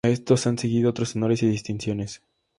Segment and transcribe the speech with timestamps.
[0.03, 2.23] A estos han seguido otros honores y distinciones.